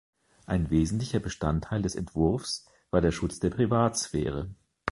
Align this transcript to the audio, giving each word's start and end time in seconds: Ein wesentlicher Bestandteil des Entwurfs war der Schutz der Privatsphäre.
Ein 0.47 0.71
wesentlicher 0.71 1.19
Bestandteil 1.19 1.83
des 1.83 1.93
Entwurfs 1.93 2.65
war 2.89 3.01
der 3.01 3.11
Schutz 3.11 3.39
der 3.39 3.51
Privatsphäre. 3.51 4.49